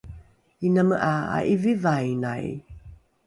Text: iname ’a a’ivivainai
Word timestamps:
iname 0.67 0.95
’a 1.11 1.13
a’ivivainai 1.37 2.47